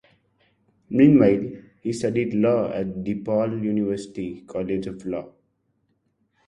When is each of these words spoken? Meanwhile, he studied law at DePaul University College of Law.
Meanwhile, 0.89 1.61
he 1.79 1.93
studied 1.93 2.33
law 2.33 2.71
at 2.71 3.03
DePaul 3.03 3.61
University 3.63 4.41
College 4.47 4.87
of 4.87 5.05
Law. 5.05 5.31